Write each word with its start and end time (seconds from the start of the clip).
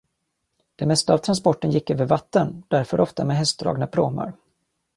Det 0.75 0.85
mesta 0.85 1.13
av 1.13 1.17
transporten 1.17 1.71
gick 1.71 1.89
över 1.89 2.05
vatten, 2.05 2.63
därför 2.67 2.99
ofta 2.99 3.25
med 3.25 3.37
hästdragna 3.37 3.87
pråmar. 3.87 4.33